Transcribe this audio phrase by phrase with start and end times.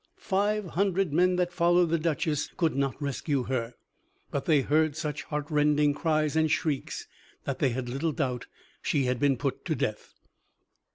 [0.17, 3.75] Five hundred men that followed the duchess could not rescue her,
[4.31, 7.07] but they heard such heartrending cries and shrieks
[7.43, 8.47] that they had little doubt
[8.81, 10.15] she had been put to death.